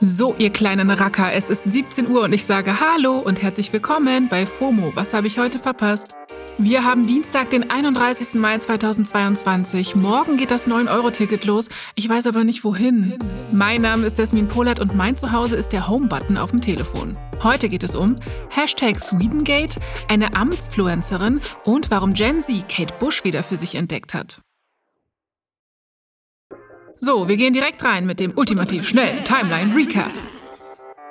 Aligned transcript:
So, 0.00 0.34
ihr 0.38 0.50
kleinen 0.50 0.90
Racker, 0.90 1.32
es 1.32 1.48
ist 1.48 1.64
17 1.64 2.08
Uhr 2.10 2.24
und 2.24 2.32
ich 2.32 2.44
sage 2.44 2.78
Hallo 2.78 3.20
und 3.20 3.42
herzlich 3.42 3.72
willkommen 3.72 4.28
bei 4.28 4.44
FOMO. 4.44 4.92
Was 4.94 5.14
habe 5.14 5.26
ich 5.26 5.38
heute 5.38 5.58
verpasst? 5.58 6.14
Wir 6.58 6.84
haben 6.84 7.06
Dienstag, 7.06 7.50
den 7.50 7.70
31. 7.70 8.34
Mai 8.34 8.58
2022. 8.58 9.96
Morgen 9.96 10.36
geht 10.36 10.50
das 10.50 10.66
9-Euro-Ticket 10.66 11.44
los. 11.46 11.68
Ich 11.94 12.08
weiß 12.08 12.26
aber 12.26 12.44
nicht 12.44 12.62
wohin. 12.64 13.18
Mein 13.50 13.82
Name 13.82 14.06
ist 14.06 14.18
Jasmin 14.18 14.46
Polat 14.46 14.78
und 14.78 14.94
mein 14.94 15.16
Zuhause 15.16 15.56
ist 15.56 15.72
der 15.72 15.88
Home-Button 15.88 16.38
auf 16.38 16.50
dem 16.50 16.60
Telefon. 16.60 17.18
Heute 17.42 17.68
geht 17.68 17.82
es 17.82 17.96
um 17.96 18.14
Hashtag 18.50 19.00
Swedengate, 19.00 19.80
eine 20.08 20.36
Amtsfluencerin 20.36 21.40
und 21.64 21.90
warum 21.90 22.14
Gen 22.14 22.40
Z 22.40 22.68
Kate 22.68 22.94
Bush 23.00 23.24
wieder 23.24 23.42
für 23.42 23.56
sich 23.56 23.74
entdeckt 23.74 24.14
hat. 24.14 24.43
So, 27.00 27.28
wir 27.28 27.36
gehen 27.36 27.52
direkt 27.52 27.84
rein 27.84 28.06
mit 28.06 28.20
dem 28.20 28.32
ultimativ 28.36 28.88
schnellen 28.88 29.24
Timeline 29.24 29.74
Recap. 29.74 30.10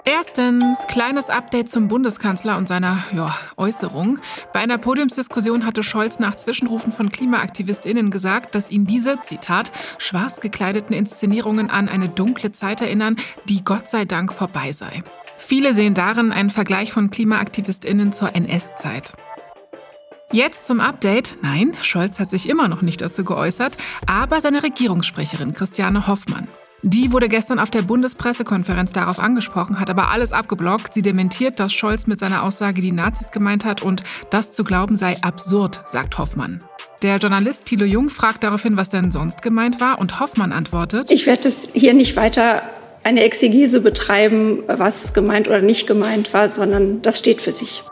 Erstens, 0.05 0.79
kleines 0.87 1.29
Update 1.29 1.69
zum 1.69 1.87
Bundeskanzler 1.87 2.57
und 2.57 2.67
seiner 2.67 3.01
ja, 3.15 3.33
Äußerung. 3.55 4.19
Bei 4.51 4.59
einer 4.59 4.77
Podiumsdiskussion 4.77 5.65
hatte 5.65 5.81
Scholz 5.81 6.19
nach 6.19 6.35
Zwischenrufen 6.35 6.91
von 6.91 7.09
KlimaaktivistInnen 7.09 8.11
gesagt, 8.11 8.53
dass 8.53 8.69
ihn 8.69 8.85
diese, 8.85 9.17
Zitat, 9.23 9.71
schwarz 9.97 10.41
gekleideten 10.41 10.93
Inszenierungen 10.93 11.69
an 11.69 11.87
eine 11.87 12.09
dunkle 12.09 12.51
Zeit 12.51 12.81
erinnern, 12.81 13.15
die 13.47 13.63
Gott 13.63 13.89
sei 13.89 14.03
Dank 14.03 14.33
vorbei 14.33 14.73
sei. 14.73 15.03
Viele 15.37 15.73
sehen 15.73 15.93
darin 15.93 16.33
einen 16.33 16.49
Vergleich 16.49 16.91
von 16.91 17.09
KlimaaktivistInnen 17.09 18.11
zur 18.11 18.35
NS-Zeit. 18.35 19.13
Jetzt 20.33 20.65
zum 20.65 20.79
Update. 20.79 21.37
Nein, 21.43 21.77
Scholz 21.83 22.19
hat 22.19 22.31
sich 22.31 22.49
immer 22.49 22.67
noch 22.67 22.81
nicht 22.81 23.01
dazu 23.01 23.23
geäußert, 23.23 23.77
aber 24.07 24.41
seine 24.41 24.63
Regierungssprecherin 24.63 25.53
Christiane 25.53 26.07
Hoffmann. 26.07 26.47
Die 26.81 27.11
wurde 27.11 27.29
gestern 27.29 27.59
auf 27.59 27.69
der 27.69 27.83
Bundespressekonferenz 27.83 28.93
darauf 28.93 29.19
angesprochen, 29.19 29.79
hat 29.79 29.91
aber 29.91 30.09
alles 30.09 30.33
abgeblockt. 30.33 30.91
Sie 30.91 31.03
dementiert, 31.03 31.59
dass 31.59 31.71
Scholz 31.71 32.07
mit 32.07 32.19
seiner 32.19 32.41
Aussage 32.41 32.81
die 32.81 32.91
Nazis 32.91 33.29
gemeint 33.29 33.63
hat 33.63 33.83
und 33.83 34.01
das 34.31 34.51
zu 34.51 34.63
glauben 34.63 34.95
sei 34.95 35.15
absurd, 35.21 35.81
sagt 35.85 36.17
Hoffmann. 36.17 36.63
Der 37.03 37.17
Journalist 37.17 37.65
Thilo 37.65 37.85
Jung 37.85 38.09
fragt 38.09 38.43
daraufhin, 38.43 38.75
was 38.75 38.89
denn 38.89 39.11
sonst 39.11 39.43
gemeint 39.43 39.79
war 39.79 39.99
und 39.99 40.19
Hoffmann 40.19 40.51
antwortet, 40.51 41.11
Ich 41.11 41.27
werde 41.27 41.47
es 41.47 41.69
hier 41.73 41.93
nicht 41.93 42.15
weiter 42.15 42.63
eine 43.03 43.21
Exegese 43.21 43.81
betreiben, 43.81 44.63
was 44.65 45.13
gemeint 45.13 45.47
oder 45.47 45.61
nicht 45.61 45.85
gemeint 45.85 46.33
war, 46.33 46.49
sondern 46.49 47.03
das 47.03 47.19
steht 47.19 47.43
für 47.43 47.51
sich. 47.51 47.83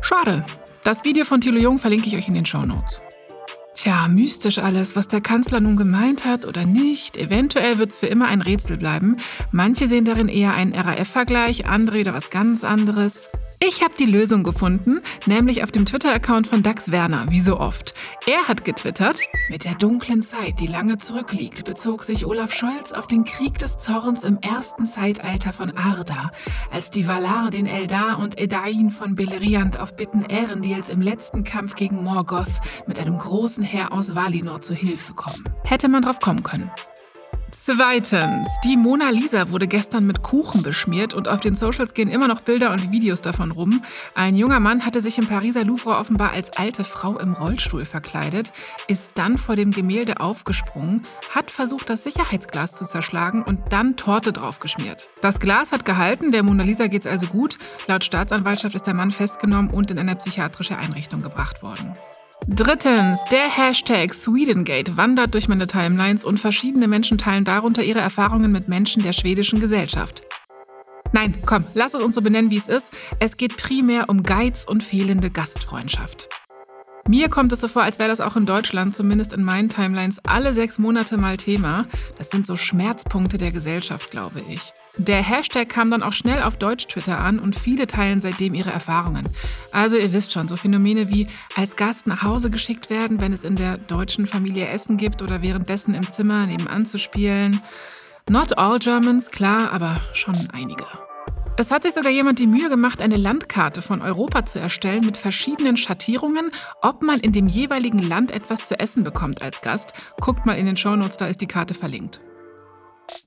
Schade, 0.00 0.44
das 0.88 1.04
Video 1.04 1.26
von 1.26 1.42
Thilo 1.42 1.58
Jung 1.58 1.78
verlinke 1.78 2.06
ich 2.06 2.16
euch 2.16 2.28
in 2.28 2.34
den 2.34 2.46
Show 2.46 2.64
Notes. 2.64 3.02
Tja, 3.74 4.08
mystisch 4.08 4.56
alles, 4.58 4.96
was 4.96 5.06
der 5.06 5.20
Kanzler 5.20 5.60
nun 5.60 5.76
gemeint 5.76 6.24
hat 6.24 6.46
oder 6.46 6.64
nicht. 6.64 7.18
Eventuell 7.18 7.76
wird 7.76 7.90
es 7.90 7.98
für 7.98 8.06
immer 8.06 8.28
ein 8.28 8.40
Rätsel 8.40 8.78
bleiben. 8.78 9.18
Manche 9.52 9.86
sehen 9.86 10.06
darin 10.06 10.28
eher 10.28 10.54
einen 10.54 10.74
RAF-Vergleich, 10.74 11.66
andere 11.66 11.98
wieder 11.98 12.14
was 12.14 12.30
ganz 12.30 12.64
anderes. 12.64 13.28
Ich 13.60 13.82
habe 13.82 13.94
die 13.98 14.06
Lösung 14.06 14.44
gefunden, 14.44 15.00
nämlich 15.26 15.64
auf 15.64 15.72
dem 15.72 15.84
Twitter-Account 15.84 16.46
von 16.46 16.62
Dax 16.62 16.92
Werner, 16.92 17.26
wie 17.30 17.40
so 17.40 17.58
oft. 17.58 17.92
Er 18.24 18.46
hat 18.46 18.64
getwittert, 18.64 19.18
mit 19.48 19.64
der 19.64 19.74
dunklen 19.74 20.22
Zeit, 20.22 20.60
die 20.60 20.68
lange 20.68 20.98
zurückliegt, 20.98 21.64
bezog 21.64 22.04
sich 22.04 22.24
Olaf 22.24 22.52
Scholz 22.52 22.92
auf 22.92 23.08
den 23.08 23.24
Krieg 23.24 23.58
des 23.58 23.76
Zorns 23.78 24.22
im 24.22 24.38
ersten 24.38 24.86
Zeitalter 24.86 25.52
von 25.52 25.76
Arda, 25.76 26.30
als 26.70 26.90
die 26.90 27.08
Valar 27.08 27.50
den 27.50 27.66
Eldar 27.66 28.20
und 28.20 28.38
Edain 28.38 28.92
von 28.92 29.16
Beleriand 29.16 29.80
auf 29.80 29.96
Bitten 29.96 30.22
Erendils 30.22 30.88
im 30.88 31.02
letzten 31.02 31.42
Kampf 31.42 31.74
gegen 31.74 32.04
Morgoth 32.04 32.60
mit 32.86 33.00
einem 33.00 33.18
großen 33.18 33.64
Heer 33.64 33.92
aus 33.92 34.14
Valinor 34.14 34.60
zu 34.60 34.72
Hilfe 34.72 35.14
kommen. 35.14 35.42
Hätte 35.64 35.88
man 35.88 36.02
drauf 36.02 36.20
kommen 36.20 36.44
können. 36.44 36.70
Zweitens, 37.64 38.48
die 38.64 38.76
Mona 38.76 39.10
Lisa 39.10 39.50
wurde 39.50 39.66
gestern 39.66 40.06
mit 40.06 40.22
Kuchen 40.22 40.62
beschmiert 40.62 41.12
und 41.12 41.28
auf 41.28 41.40
den 41.40 41.56
Socials 41.56 41.92
gehen 41.92 42.08
immer 42.08 42.28
noch 42.28 42.42
Bilder 42.42 42.70
und 42.70 42.92
Videos 42.92 43.20
davon 43.20 43.50
rum. 43.50 43.82
Ein 44.14 44.36
junger 44.36 44.60
Mann 44.60 44.86
hatte 44.86 45.00
sich 45.00 45.18
im 45.18 45.26
Pariser 45.26 45.64
Louvre 45.64 45.98
offenbar 45.98 46.32
als 46.32 46.56
alte 46.56 46.84
Frau 46.84 47.18
im 47.18 47.32
Rollstuhl 47.34 47.84
verkleidet, 47.84 48.52
ist 48.86 49.12
dann 49.16 49.36
vor 49.36 49.56
dem 49.56 49.72
Gemälde 49.72 50.20
aufgesprungen, 50.20 51.02
hat 51.34 51.50
versucht, 51.50 51.90
das 51.90 52.04
Sicherheitsglas 52.04 52.74
zu 52.74 52.86
zerschlagen 52.86 53.42
und 53.42 53.72
dann 53.72 53.96
Torte 53.96 54.32
draufgeschmiert. 54.32 55.10
Das 55.20 55.40
Glas 55.40 55.72
hat 55.72 55.84
gehalten, 55.84 56.30
der 56.30 56.44
Mona 56.44 56.62
Lisa 56.62 56.86
geht's 56.86 57.06
also 57.06 57.26
gut. 57.26 57.58
Laut 57.86 58.04
Staatsanwaltschaft 58.04 58.76
ist 58.76 58.86
der 58.86 58.94
Mann 58.94 59.10
festgenommen 59.10 59.70
und 59.70 59.90
in 59.90 59.98
eine 59.98 60.16
psychiatrische 60.16 60.78
Einrichtung 60.78 61.22
gebracht 61.22 61.62
worden. 61.62 61.92
Drittens, 62.50 63.22
der 63.24 63.54
Hashtag 63.54 64.14
Swedengate 64.14 64.96
wandert 64.96 65.34
durch 65.34 65.48
meine 65.48 65.66
Timelines 65.66 66.24
und 66.24 66.40
verschiedene 66.40 66.88
Menschen 66.88 67.18
teilen 67.18 67.44
darunter 67.44 67.82
ihre 67.82 68.00
Erfahrungen 68.00 68.50
mit 68.50 68.68
Menschen 68.68 69.02
der 69.02 69.12
schwedischen 69.12 69.60
Gesellschaft. 69.60 70.22
Nein, 71.12 71.34
komm, 71.44 71.64
lass 71.74 71.92
es 71.92 72.02
uns 72.02 72.14
so 72.14 72.22
benennen, 72.22 72.50
wie 72.50 72.56
es 72.56 72.68
ist. 72.68 72.90
Es 73.20 73.36
geht 73.36 73.58
primär 73.58 74.08
um 74.08 74.22
Geiz 74.22 74.64
und 74.66 74.82
fehlende 74.82 75.30
Gastfreundschaft. 75.30 76.30
Mir 77.08 77.30
kommt 77.30 77.52
es 77.52 77.60
so 77.60 77.68
vor, 77.68 77.82
als 77.82 77.98
wäre 77.98 78.10
das 78.10 78.20
auch 78.20 78.36
in 78.36 78.44
Deutschland, 78.44 78.94
zumindest 78.94 79.32
in 79.32 79.42
meinen 79.42 79.70
Timelines, 79.70 80.20
alle 80.26 80.52
sechs 80.52 80.78
Monate 80.78 81.16
mal 81.16 81.38
Thema. 81.38 81.86
Das 82.18 82.28
sind 82.28 82.46
so 82.46 82.54
Schmerzpunkte 82.54 83.38
der 83.38 83.50
Gesellschaft, 83.50 84.10
glaube 84.10 84.42
ich. 84.46 84.74
Der 84.98 85.22
Hashtag 85.22 85.70
kam 85.70 85.90
dann 85.90 86.02
auch 86.02 86.12
schnell 86.12 86.42
auf 86.42 86.58
Deutsch-Twitter 86.58 87.18
an 87.18 87.38
und 87.38 87.56
viele 87.56 87.86
teilen 87.86 88.20
seitdem 88.20 88.52
ihre 88.52 88.72
Erfahrungen. 88.72 89.26
Also 89.72 89.96
ihr 89.96 90.12
wisst 90.12 90.34
schon, 90.34 90.48
so 90.48 90.56
Phänomene 90.56 91.08
wie 91.08 91.28
als 91.56 91.76
Gast 91.76 92.06
nach 92.06 92.24
Hause 92.24 92.50
geschickt 92.50 92.90
werden, 92.90 93.22
wenn 93.22 93.32
es 93.32 93.42
in 93.42 93.56
der 93.56 93.78
deutschen 93.78 94.26
Familie 94.26 94.68
Essen 94.68 94.98
gibt 94.98 95.22
oder 95.22 95.40
währenddessen 95.40 95.94
im 95.94 96.12
Zimmer 96.12 96.44
nebenan 96.44 96.84
zu 96.84 96.98
spielen. 96.98 97.62
Not 98.28 98.58
all 98.58 98.78
Germans, 98.80 99.30
klar, 99.30 99.72
aber 99.72 99.98
schon 100.12 100.36
einige. 100.52 100.84
Es 101.60 101.72
hat 101.72 101.82
sich 101.82 101.92
sogar 101.92 102.12
jemand 102.12 102.38
die 102.38 102.46
Mühe 102.46 102.68
gemacht, 102.68 103.02
eine 103.02 103.16
Landkarte 103.16 103.82
von 103.82 104.00
Europa 104.00 104.46
zu 104.46 104.60
erstellen 104.60 105.04
mit 105.04 105.16
verschiedenen 105.16 105.76
Schattierungen, 105.76 106.52
ob 106.82 107.02
man 107.02 107.18
in 107.18 107.32
dem 107.32 107.48
jeweiligen 107.48 107.98
Land 107.98 108.30
etwas 108.30 108.64
zu 108.64 108.78
essen 108.78 109.02
bekommt 109.02 109.42
als 109.42 109.60
Gast. 109.60 109.92
Guckt 110.20 110.46
mal 110.46 110.56
in 110.56 110.66
den 110.66 110.76
Shownotes, 110.76 111.16
da 111.16 111.26
ist 111.26 111.40
die 111.40 111.48
Karte 111.48 111.74
verlinkt. 111.74 112.20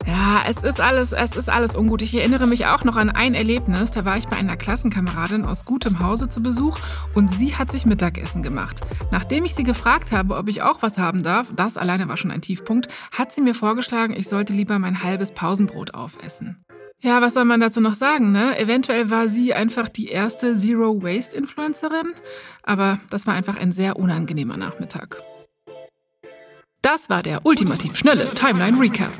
Ja, 0.08 0.44
es 0.47 0.64
ist 0.64 0.80
alles, 0.80 1.12
es 1.12 1.36
ist 1.36 1.50
alles 1.50 1.75
ungut. 1.75 2.02
Ich 2.03 2.16
erinnere 2.16 2.47
mich 2.47 2.68
auch 2.68 2.86
noch 2.86 2.96
an 2.96 3.09
ein 3.09 3.34
Erlebnis. 3.34 3.92
Da 3.92 4.06
war 4.06 4.16
ich 4.16 4.30
bei 4.30 4.38
einer 4.38 4.56
Klassenkameradin 4.56 5.44
aus 5.44 5.66
gutem 5.66 6.00
Hause 6.00 6.30
zu 6.30 6.42
Besuch 6.42 6.80
und 7.16 7.30
sie 7.30 7.58
hat 7.58 7.69
sich 7.69 7.86
Mittagessen 7.86 8.44
gemacht. 8.44 8.80
Nachdem 9.12 9.44
ich 9.44 9.56
sie 9.56 9.63
gefragt 9.63 10.13
habe, 10.13 10.38
ob 10.38 10.48
ich 10.48 10.62
auch 10.62 10.81
was 10.81 10.98
haben 10.98 11.22
darf, 11.22 11.52
das 11.53 11.75
alleine 11.75 12.08
war 12.08 12.16
schon 12.16 12.31
ein 12.31 12.42
Tiefpunkt, 12.42 12.88
hat 13.12 13.34
sie 13.34 13.42
mir 13.42 13.56
vorgeschlagen, 13.56 14.13
ich 14.13 14.30
sollte 14.30 14.53
lieber 14.53 14.80
mein 14.80 15.03
halbes 15.03 15.31
Pausenbrot 15.31 15.96
aufessen. 15.96 16.63
Ja, 17.03 17.19
was 17.19 17.34
soll 17.34 17.45
man 17.45 17.59
dazu 17.59 17.81
noch 17.81 17.95
sagen, 17.95 18.31
ne? 18.31 18.57
Eventuell 18.59 19.09
war 19.09 19.28
sie 19.28 19.56
einfach 19.56 19.89
die 19.89 20.07
erste 20.07 20.56
Zero-Waste-Influencerin, 20.56 22.13
aber 22.62 23.00
das 23.09 23.25
war 23.25 23.34
einfach 23.34 23.57
ein 23.57 23.72
sehr 23.72 23.97
unangenehmer 23.97 24.56
Nachmittag. 24.56 25.17
Das 26.84 27.09
war 27.09 27.23
der 27.23 27.44
ultimativ 27.44 27.95
schnelle 27.95 28.31
Timeline-Recap. 28.35 29.12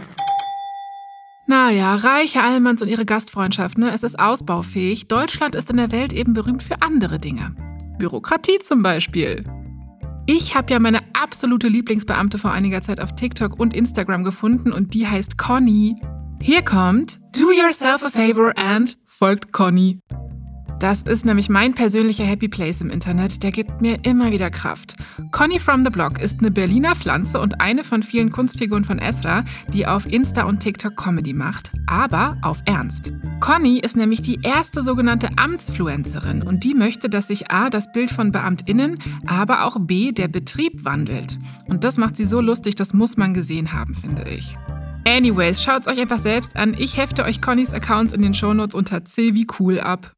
Naja, 1.47 1.95
reiche 1.95 2.43
Allmanns 2.43 2.83
und 2.83 2.87
ihre 2.87 3.05
Gastfreundschaft, 3.05 3.79
ne? 3.79 3.91
Es 3.91 4.03
ist 4.03 4.19
ausbaufähig. 4.19 5.07
Deutschland 5.07 5.55
ist 5.55 5.71
in 5.71 5.77
der 5.77 5.91
Welt 5.91 6.13
eben 6.13 6.35
berühmt 6.35 6.61
für 6.61 6.83
andere 6.83 7.17
Dinge. 7.17 7.55
Bürokratie 7.97 8.59
zum 8.59 8.83
Beispiel. 8.83 9.43
Ich 10.27 10.55
habe 10.55 10.71
ja 10.71 10.79
meine 10.79 11.01
absolute 11.13 11.67
Lieblingsbeamte 11.67 12.37
vor 12.37 12.51
einiger 12.51 12.83
Zeit 12.83 12.99
auf 12.99 13.15
TikTok 13.15 13.59
und 13.59 13.73
Instagram 13.75 14.23
gefunden 14.23 14.71
und 14.71 14.93
die 14.93 15.07
heißt 15.07 15.39
Conny. 15.39 15.95
Hier 16.44 16.63
kommt 16.63 17.19
Do 17.38 17.52
yourself 17.52 18.03
a 18.03 18.09
favor 18.09 18.52
and 18.57 18.97
folgt 19.06 19.53
Conny. 19.53 20.00
Das 20.79 21.03
ist 21.03 21.24
nämlich 21.24 21.50
mein 21.50 21.75
persönlicher 21.75 22.24
Happy 22.24 22.47
Place 22.47 22.81
im 22.81 22.90
Internet, 22.90 23.44
der 23.44 23.52
gibt 23.52 23.79
mir 23.79 24.03
immer 24.03 24.31
wieder 24.31 24.50
Kraft. 24.50 24.96
Conny 25.29 25.59
from 25.59 25.84
the 25.84 25.91
Block 25.91 26.19
ist 26.19 26.40
eine 26.40 26.50
Berliner 26.50 26.96
Pflanze 26.96 27.40
und 27.40 27.62
eine 27.62 27.84
von 27.84 28.02
vielen 28.02 28.31
Kunstfiguren 28.31 28.84
von 28.84 28.97
Esra, 28.97 29.44
die 29.72 29.85
auf 29.85 30.07
Insta 30.07 30.46
und 30.46 30.62
TikTok 30.62 30.96
Comedy 30.96 31.34
macht, 31.34 31.72
aber 31.85 32.38
auf 32.41 32.64
Ernst. 32.66 33.11
Conny 33.40 33.78
ist 33.78 33.96
nämlich 33.96 34.23
die 34.23 34.40
erste 34.41 34.82
sogenannte 34.82 35.29
Amtsfluencerin 35.37 36.41
und 36.41 36.64
die 36.64 36.73
möchte, 36.73 37.08
dass 37.08 37.28
sich 37.28 37.52
A 37.52 37.70
das 37.70 37.91
Bild 37.91 38.09
von 38.09 38.32
BeamtInnen, 38.32 38.97
aber 39.28 39.66
auch 39.66 39.78
B 39.79 40.11
der 40.11 40.28
Betrieb 40.28 40.84
wandelt. 40.84 41.37
Und 41.67 41.84
das 41.84 41.97
macht 41.97 42.17
sie 42.17 42.26
so 42.26 42.41
lustig, 42.41 42.73
das 42.73 42.96
muss 42.96 43.16
man 43.16 43.35
gesehen 43.35 43.73
haben, 43.73 43.94
finde 43.94 44.28
ich. 44.28 44.58
Anyways, 45.05 45.63
schaut's 45.63 45.87
euch 45.87 45.99
einfach 45.99 46.19
selbst 46.19 46.55
an. 46.55 46.75
Ich 46.77 46.97
hefte 46.97 47.23
euch 47.23 47.41
Connys 47.41 47.73
Accounts 47.73 48.13
in 48.13 48.21
den 48.21 48.33
Shownotes 48.33 48.75
unter 48.75 49.03
C 49.05 49.33
wie 49.33 49.47
cool 49.59 49.79
ab. 49.79 50.15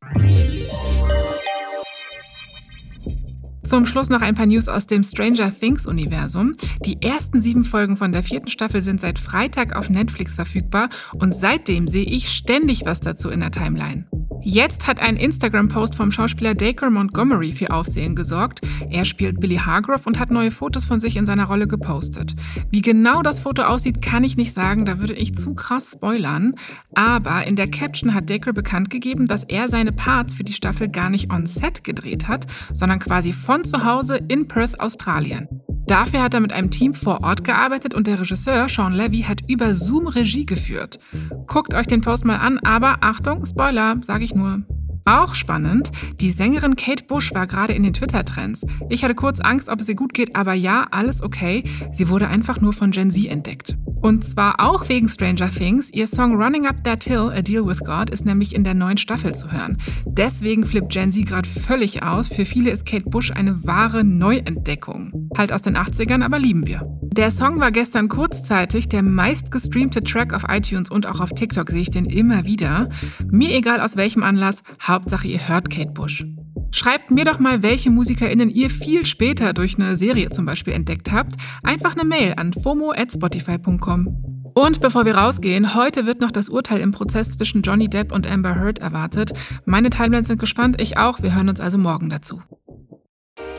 Zum 3.65 3.85
Schluss 3.85 4.09
noch 4.09 4.21
ein 4.21 4.35
paar 4.35 4.45
News 4.45 4.67
aus 4.67 4.85
dem 4.85 5.03
Stranger 5.03 5.51
Things-Universum. 5.51 6.55
Die 6.85 7.01
ersten 7.01 7.41
sieben 7.41 7.63
Folgen 7.63 7.97
von 7.97 8.11
der 8.11 8.21
vierten 8.21 8.49
Staffel 8.49 8.81
sind 8.81 8.99
seit 8.99 9.17
Freitag 9.17 9.75
auf 9.75 9.89
Netflix 9.89 10.35
verfügbar 10.35 10.89
und 11.17 11.33
seitdem 11.33 11.87
sehe 11.87 12.05
ich 12.05 12.29
ständig 12.29 12.85
was 12.85 12.99
dazu 12.99 13.29
in 13.29 13.39
der 13.39 13.51
Timeline. 13.51 14.05
Jetzt 14.45 14.87
hat 14.87 14.99
ein 14.99 15.15
Instagram-Post 15.15 15.95
vom 15.95 16.11
Schauspieler 16.11 16.53
Dacre 16.53 16.91
Montgomery 16.91 17.53
für 17.53 17.71
Aufsehen 17.71 18.13
gesorgt. 18.13 18.59
Er 18.89 19.05
spielt 19.05 19.39
Billy 19.39 19.55
Hargrove 19.55 20.05
und 20.05 20.19
hat 20.19 20.31
neue 20.31 20.51
Fotos 20.51 20.83
von 20.83 20.99
sich 20.99 21.15
in 21.15 21.25
seiner 21.25 21.45
Rolle 21.45 21.65
gepostet. 21.65 22.35
Wie 22.69 22.81
genau 22.81 23.21
das 23.21 23.39
Foto 23.39 23.63
aussieht, 23.63 24.01
kann 24.01 24.25
ich 24.25 24.35
nicht 24.35 24.53
sagen, 24.53 24.83
da 24.85 24.99
würde 24.99 25.13
ich 25.13 25.35
zu 25.35 25.55
krass 25.55 25.91
spoilern. 25.93 26.55
Aber 26.93 27.47
in 27.47 27.55
der 27.55 27.71
Caption 27.71 28.13
hat 28.13 28.29
Dacre 28.29 28.51
bekannt 28.51 28.89
gegeben, 28.89 29.27
dass 29.27 29.45
er 29.45 29.69
seine 29.69 29.93
Parts 29.93 30.33
für 30.33 30.43
die 30.43 30.53
Staffel 30.53 30.89
gar 30.89 31.09
nicht 31.09 31.31
on 31.31 31.47
set 31.47 31.85
gedreht 31.85 32.27
hat, 32.27 32.45
sondern 32.73 32.99
quasi 32.99 33.31
von 33.31 33.63
zu 33.63 33.85
Hause 33.85 34.19
in 34.27 34.49
Perth, 34.49 34.77
Australien. 34.77 35.62
Dafür 35.87 36.23
hat 36.23 36.33
er 36.33 36.39
mit 36.39 36.53
einem 36.53 36.71
Team 36.71 36.93
vor 36.93 37.23
Ort 37.23 37.43
gearbeitet 37.43 37.93
und 37.93 38.07
der 38.07 38.19
Regisseur 38.19 38.69
Sean 38.69 38.93
Levy 38.93 39.23
hat 39.23 39.41
über 39.47 39.73
Zoom 39.73 40.07
Regie 40.07 40.45
geführt. 40.45 40.99
Guckt 41.47 41.73
euch 41.73 41.87
den 41.87 42.01
Post 42.01 42.25
mal 42.25 42.37
an, 42.37 42.59
aber 42.59 42.97
Achtung, 43.01 43.45
Spoiler, 43.45 43.97
sage 44.01 44.23
ich 44.23 44.33
nur. 44.33 44.63
Auch 45.05 45.35
spannend, 45.35 45.91
die 46.21 46.31
Sängerin 46.31 46.77
Kate 46.77 47.03
Bush 47.03 47.33
war 47.33 47.45
gerade 47.45 47.73
in 47.73 47.83
den 47.83 47.93
Twitter-Trends. 47.93 48.65
Ich 48.89 49.03
hatte 49.03 49.15
kurz 49.15 49.41
Angst, 49.41 49.67
ob 49.67 49.81
es 49.81 49.89
ihr 49.89 49.95
gut 49.95 50.13
geht, 50.13 50.35
aber 50.35 50.53
ja, 50.53 50.87
alles 50.91 51.21
okay. 51.21 51.65
Sie 51.91 52.07
wurde 52.07 52.29
einfach 52.29 52.61
nur 52.61 52.71
von 52.71 52.91
Gen 52.91 53.11
Z 53.11 53.25
entdeckt. 53.25 53.75
Und 54.03 54.25
zwar 54.25 54.59
auch 54.59 54.89
wegen 54.89 55.07
Stranger 55.07 55.49
Things. 55.49 55.89
Ihr 55.93 56.07
Song 56.07 56.35
Running 56.35 56.67
Up 56.67 56.83
That 56.83 57.05
Hill, 57.05 57.31
A 57.33 57.41
Deal 57.41 57.65
with 57.65 57.79
God, 57.79 58.09
ist 58.09 58.25
nämlich 58.25 58.53
in 58.53 58.65
der 58.65 58.73
neuen 58.73 58.97
Staffel 58.97 59.33
zu 59.33 59.49
hören. 59.49 59.77
Deswegen 60.05 60.65
flippt 60.65 60.91
Gen 60.91 61.13
Z 61.13 61.25
gerade 61.25 61.47
völlig 61.47 62.03
aus. 62.03 62.27
Für 62.27 62.43
viele 62.43 62.71
ist 62.71 62.85
Kate 62.85 63.09
Bush 63.09 63.31
eine 63.31 63.65
wahre 63.65 64.03
Neuentdeckung. 64.03 65.29
Halt 65.37 65.53
aus 65.53 65.61
den 65.61 65.77
80ern, 65.77 66.21
aber 66.21 66.37
lieben 66.37 66.67
wir. 66.67 66.81
Der 67.01 67.31
Song 67.31 67.61
war 67.61 67.71
gestern 67.71 68.09
kurzzeitig 68.09 68.89
der 68.89 69.03
meistgestreamte 69.03 70.03
Track 70.03 70.33
auf 70.33 70.43
iTunes 70.49 70.91
und 70.91 71.07
auch 71.07 71.21
auf 71.21 71.29
TikTok 71.29 71.69
sehe 71.69 71.83
ich 71.83 71.89
den 71.89 72.05
immer 72.05 72.43
wieder. 72.43 72.89
Mir 73.31 73.55
egal 73.55 73.79
aus 73.79 73.95
welchem 73.95 74.23
Anlass, 74.23 74.63
Hauptsache 74.81 75.29
ihr 75.29 75.47
hört 75.47 75.69
Kate 75.69 75.91
Bush. 75.91 76.25
Schreibt 76.73 77.11
mir 77.11 77.23
doch 77.23 77.37
mal, 77.37 77.61
welche 77.61 77.91
MusikerInnen 77.91 78.49
ihr 78.49 78.71
viel 78.71 79.05
später 79.05 79.53
durch 79.53 79.77
eine 79.77 79.95
Serie 79.95 80.29
zum 80.29 80.47
Beispiel 80.47 80.73
entdeckt 80.73 81.11
habt. 81.11 81.35
Einfach 81.61 81.95
eine 81.95 82.03
Mail 82.03 82.33
an 82.35 82.51
fomo.spotify.com. 82.51 84.51
Und 84.55 84.81
bevor 84.81 85.05
wir 85.05 85.15
rausgehen, 85.15 85.75
heute 85.75 86.07
wird 86.07 86.19
noch 86.19 86.31
das 86.31 86.49
Urteil 86.49 86.81
im 86.81 86.91
Prozess 86.91 87.29
zwischen 87.29 87.61
Johnny 87.61 87.89
Depp 87.89 88.11
und 88.11 88.29
Amber 88.29 88.55
Heard 88.55 88.79
erwartet. 88.79 89.33
Meine 89.65 89.91
Timelines 89.91 90.27
sind 90.27 90.39
gespannt, 90.39 90.81
ich 90.81 90.97
auch. 90.97 91.21
Wir 91.21 91.35
hören 91.35 91.49
uns 91.49 91.59
also 91.59 91.77
morgen 91.77 92.09
dazu. 92.09 92.41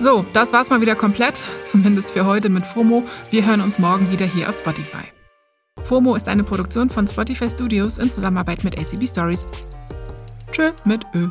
So, 0.00 0.26
das 0.32 0.52
war's 0.52 0.70
mal 0.70 0.80
wieder 0.80 0.96
komplett, 0.96 1.40
zumindest 1.64 2.10
für 2.10 2.26
heute 2.26 2.48
mit 2.48 2.64
FOMO. 2.64 3.04
Wir 3.30 3.46
hören 3.46 3.60
uns 3.60 3.78
morgen 3.78 4.10
wieder 4.10 4.26
hier 4.26 4.50
auf 4.50 4.58
Spotify. 4.58 5.04
FOMO 5.84 6.16
ist 6.16 6.28
eine 6.28 6.42
Produktion 6.42 6.90
von 6.90 7.06
Spotify 7.06 7.48
Studios 7.48 7.98
in 7.98 8.10
Zusammenarbeit 8.10 8.64
mit 8.64 8.76
ACB 8.76 9.06
Stories. 9.06 9.46
Tschö 10.50 10.72
mit 10.84 11.04
Ö. 11.14 11.28